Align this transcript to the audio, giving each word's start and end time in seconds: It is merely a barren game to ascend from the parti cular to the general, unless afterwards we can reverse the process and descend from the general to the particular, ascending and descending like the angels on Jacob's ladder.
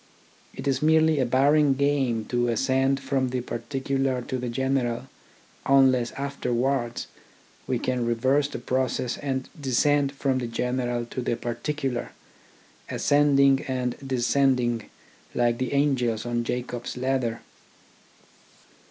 It 0.55 0.67
is 0.67 0.81
merely 0.81 1.19
a 1.19 1.27
barren 1.27 1.75
game 1.75 2.25
to 2.25 2.47
ascend 2.47 2.99
from 2.99 3.29
the 3.29 3.39
parti 3.41 3.79
cular 3.81 4.25
to 4.29 4.39
the 4.39 4.49
general, 4.49 5.09
unless 5.67 6.11
afterwards 6.13 7.05
we 7.67 7.77
can 7.77 8.03
reverse 8.07 8.47
the 8.47 8.57
process 8.57 9.17
and 9.19 9.47
descend 9.61 10.11
from 10.13 10.39
the 10.39 10.47
general 10.47 11.05
to 11.05 11.21
the 11.21 11.35
particular, 11.35 12.13
ascending 12.89 13.63
and 13.67 13.95
descending 14.03 14.89
like 15.35 15.59
the 15.59 15.71
angels 15.71 16.25
on 16.25 16.43
Jacob's 16.45 16.97
ladder. 16.97 17.41